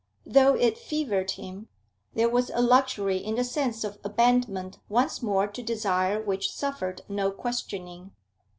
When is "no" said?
7.07-7.29